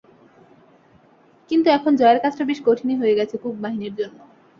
[1.51, 4.17] কিন্তু এখন জয়ের কাজটা বেশ কঠিনই হয়ে গেছে কুক বাহিনীর জন্য।